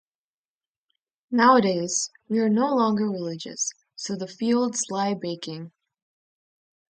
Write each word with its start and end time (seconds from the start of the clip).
Nowadays 1.29 2.09
we 2.27 2.39
are 2.39 2.49
no 2.49 2.73
longer 2.73 3.07
religious, 3.07 3.71
so 3.95 4.15
the 4.15 4.25
fields 4.25 4.85
lie 4.89 5.13
baking. 5.13 5.73